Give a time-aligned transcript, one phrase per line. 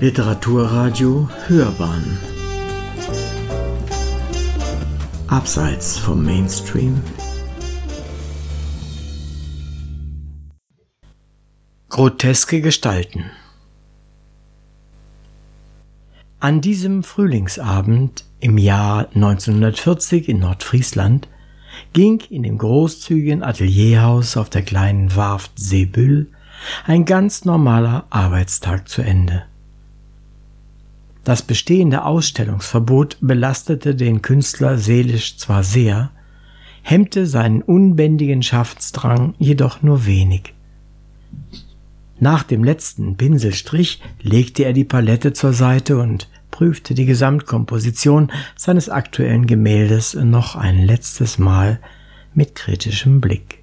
[0.00, 2.16] Literaturradio Hörbahn.
[5.26, 7.02] Abseits vom Mainstream.
[11.90, 13.26] Groteske Gestalten.
[16.38, 21.28] An diesem Frühlingsabend im Jahr 1940 in Nordfriesland
[21.92, 26.28] ging in dem großzügigen Atelierhaus auf der kleinen Warft Seebüll
[26.86, 29.44] ein ganz normaler Arbeitstag zu Ende.
[31.30, 36.10] Das bestehende Ausstellungsverbot belastete den Künstler seelisch zwar sehr,
[36.82, 40.54] hemmte seinen unbändigen Schaffensdrang jedoch nur wenig.
[42.18, 48.88] Nach dem letzten Pinselstrich legte er die Palette zur Seite und prüfte die Gesamtkomposition seines
[48.88, 51.78] aktuellen Gemäldes noch ein letztes Mal
[52.34, 53.59] mit kritischem Blick.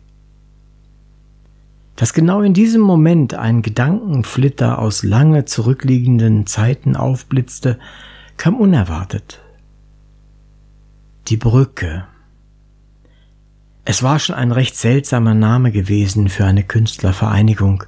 [1.98, 7.80] Dass genau in diesem Moment ein Gedankenflitter aus lange zurückliegenden Zeiten aufblitzte,
[8.38, 9.42] kam unerwartet.
[11.28, 12.06] Die Brücke.
[13.84, 17.84] Es war schon ein recht seltsamer Name gewesen für eine Künstlervereinigung.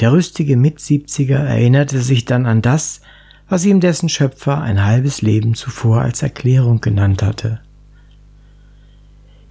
[0.00, 3.02] Der rüstige Mitsiebziger erinnerte sich dann an das,
[3.46, 7.60] was ihm dessen Schöpfer ein halbes Leben zuvor als Erklärung genannt hatte.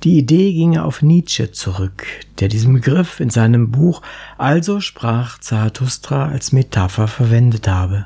[0.06, 2.06] Die Idee ginge auf Nietzsche zurück,
[2.40, 4.04] der diesen Begriff in seinem Buch
[4.38, 8.06] Also sprach Zarathustra als Metapher verwendet habe.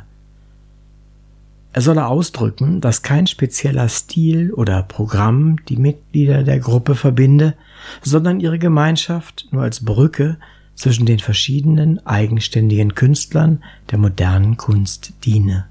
[1.73, 7.53] Er solle ausdrücken, dass kein spezieller Stil oder Programm die Mitglieder der Gruppe verbinde,
[8.01, 10.37] sondern ihre Gemeinschaft nur als Brücke
[10.75, 13.61] zwischen den verschiedenen eigenständigen Künstlern
[13.91, 15.65] der modernen Kunst diene.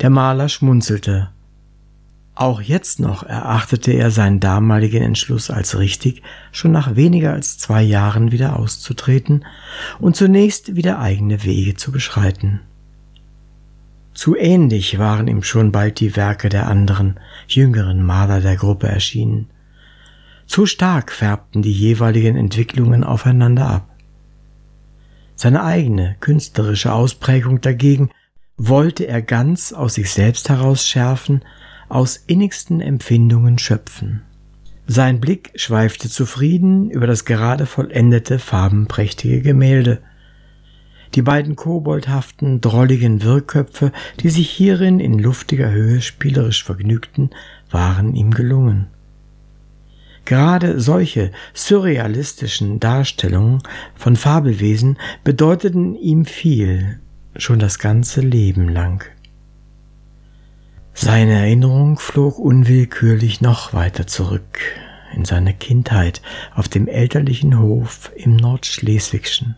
[0.00, 1.28] Der Maler schmunzelte
[2.34, 7.82] auch jetzt noch erachtete er seinen damaligen Entschluss als richtig, schon nach weniger als zwei
[7.82, 9.44] Jahren wieder auszutreten
[9.98, 12.60] und zunächst wieder eigene Wege zu beschreiten.
[14.14, 17.18] Zu ähnlich waren ihm schon bald die Werke der anderen,
[17.48, 19.50] jüngeren Maler der Gruppe erschienen.
[20.46, 23.88] Zu stark färbten die jeweiligen Entwicklungen aufeinander ab.
[25.34, 28.10] Seine eigene künstlerische Ausprägung dagegen
[28.56, 31.42] wollte er ganz aus sich selbst heraus schärfen
[31.92, 34.22] aus innigsten Empfindungen schöpfen.
[34.86, 40.00] Sein Blick schweifte zufrieden über das gerade vollendete farbenprächtige Gemälde.
[41.14, 47.30] Die beiden koboldhaften, drolligen Wirkköpfe, die sich hierin in luftiger Höhe spielerisch vergnügten,
[47.70, 48.86] waren ihm gelungen.
[50.24, 53.58] Gerade solche surrealistischen Darstellungen
[53.94, 57.00] von Fabelwesen bedeuteten ihm viel,
[57.36, 59.04] schon das ganze Leben lang.
[60.94, 64.58] Seine Erinnerung flog unwillkürlich noch weiter zurück
[65.14, 66.22] in seine Kindheit
[66.54, 69.56] auf dem elterlichen Hof im Nordschleswigschen.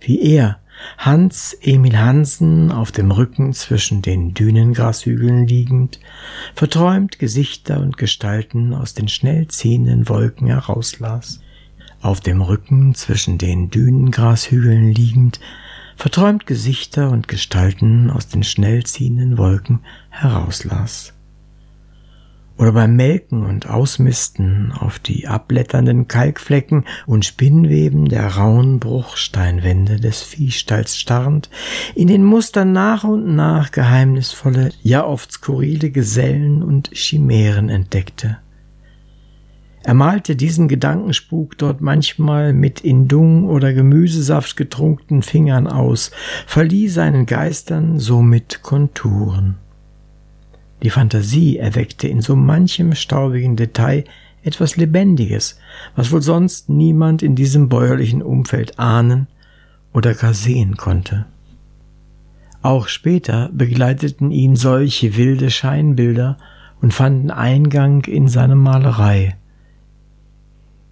[0.00, 0.58] Wie er,
[0.96, 6.00] Hans Emil Hansen, auf dem Rücken zwischen den Dünengrashügeln liegend,
[6.54, 11.40] verträumt Gesichter und Gestalten aus den schnell ziehenden Wolken herauslas.
[12.00, 15.38] Auf dem Rücken zwischen den Dünengrashügeln liegend,
[16.00, 21.12] verträumt Gesichter und Gestalten aus den schnell ziehenden Wolken herauslas.
[22.56, 30.22] Oder beim Melken und Ausmisten auf die abblätternden Kalkflecken und Spinnweben der rauen Bruchsteinwände des
[30.22, 31.50] Viehstalls starrend,
[31.94, 38.38] in den Mustern nach und nach geheimnisvolle, ja oft skurrile Gesellen und Chimären entdeckte.
[39.82, 46.10] Er malte diesen Gedankenspuk dort manchmal mit in Dung oder Gemüsesaft getrunkenen Fingern aus,
[46.46, 49.56] verlieh seinen Geistern somit Konturen.
[50.82, 54.04] Die Fantasie erweckte in so manchem staubigen Detail
[54.42, 55.58] etwas Lebendiges,
[55.96, 59.28] was wohl sonst niemand in diesem bäuerlichen Umfeld ahnen
[59.92, 61.26] oder gar sehen konnte.
[62.62, 66.38] Auch später begleiteten ihn solche wilde Scheinbilder
[66.80, 69.36] und fanden Eingang in seine Malerei,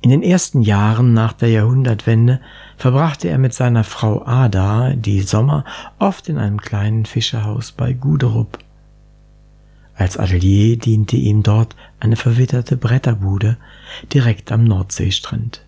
[0.01, 2.41] in den ersten Jahren nach der Jahrhundertwende
[2.77, 5.65] verbrachte er mit seiner Frau Ada die Sommer
[5.99, 8.59] oft in einem kleinen Fischerhaus bei Guderup.
[9.97, 13.57] Als Atelier diente ihm dort eine verwitterte Bretterbude
[14.13, 15.65] direkt am Nordseestrand.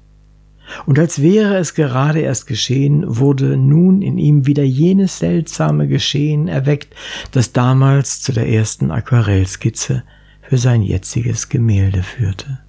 [0.86, 6.46] Und als wäre es gerade erst geschehen, wurde nun in ihm wieder jenes seltsame Geschehen
[6.46, 6.94] erweckt,
[7.32, 10.04] das damals zu der ersten Aquarellskizze
[10.42, 12.60] für sein jetziges Gemälde führte.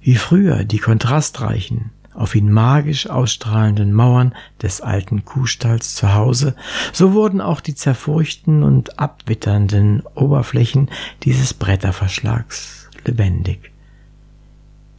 [0.00, 6.56] Wie früher die kontrastreichen, auf ihn magisch ausstrahlenden Mauern des alten Kuhstalls zu Hause,
[6.92, 10.90] so wurden auch die zerfurchten und abwitternden Oberflächen
[11.22, 13.72] dieses Bretterverschlags lebendig.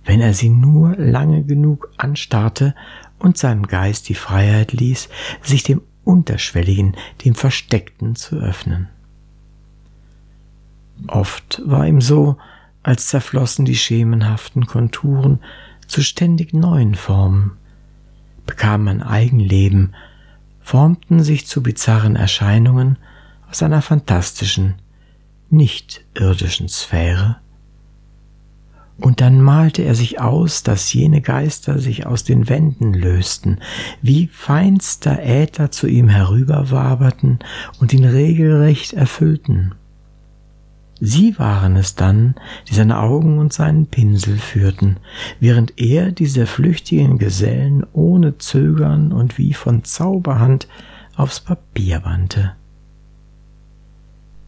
[0.06, 2.76] Wenn er sie nur lange genug anstarrte
[3.20, 5.10] und seinem Geist die Freiheit ließ,
[5.42, 8.90] sich dem Unterschwelligen, dem Versteckten zu öffnen.
[11.08, 12.38] Oft war ihm so,
[12.84, 15.40] als zerflossen die schemenhaften Konturen
[15.88, 17.58] zu ständig neuen Formen,
[18.46, 19.94] bekamen ein Eigenleben,
[20.62, 22.98] formten sich zu bizarren Erscheinungen
[23.50, 24.76] aus einer fantastischen,
[25.50, 27.38] nicht irdischen Sphäre
[29.02, 33.58] und dann malte er sich aus, dass jene Geister sich aus den Wänden lösten,
[34.02, 37.40] wie feinster Äther zu ihm herüberwaberten
[37.80, 39.74] und ihn regelrecht erfüllten.
[41.04, 42.36] Sie waren es dann,
[42.70, 44.98] die seine Augen und seinen Pinsel führten,
[45.40, 50.68] während er diese flüchtigen Gesellen ohne Zögern und wie von Zauberhand
[51.16, 52.52] aufs Papier wandte.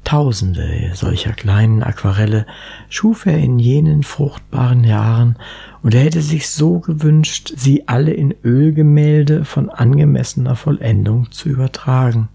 [0.03, 2.45] Tausende solcher kleinen Aquarelle
[2.87, 5.37] schuf er in jenen fruchtbaren Jahren,
[5.81, 12.29] und er hätte sich so gewünscht, sie alle in Ölgemälde von angemessener Vollendung zu übertragen.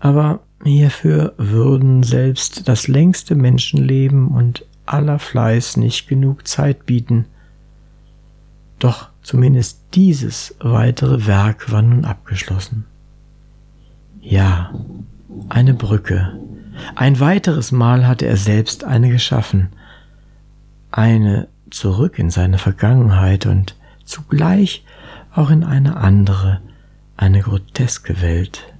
[0.00, 7.26] Aber hierfür würden selbst das längste Menschenleben und aller Fleiß nicht genug Zeit bieten.
[8.78, 12.86] Doch zumindest dieses weitere Werk war nun abgeschlossen.
[14.20, 14.72] Ja,
[15.48, 16.38] eine Brücke.
[16.94, 19.68] Ein weiteres Mal hatte er selbst eine geschaffen,
[20.90, 24.84] eine zurück in seine Vergangenheit und zugleich
[25.32, 26.60] auch in eine andere,
[27.16, 28.72] eine groteske Welt.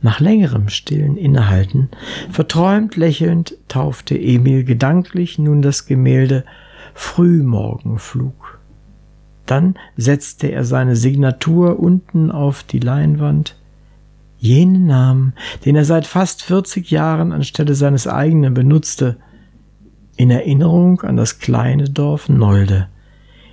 [0.00, 1.88] Nach längerem stillen Innehalten,
[2.30, 6.44] verträumt lächelnd, taufte Emil gedanklich nun das Gemälde
[6.94, 8.60] Frühmorgenflug.
[9.46, 13.56] Dann setzte er seine Signatur unten auf die Leinwand,
[14.38, 15.32] jenen Namen,
[15.64, 19.16] den er seit fast 40 Jahren anstelle seines eigenen benutzte,
[20.16, 22.88] in Erinnerung an das kleine Dorf Nolde,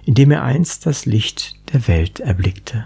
[0.04, 2.86] in dem er einst das Licht der Welt erblickte.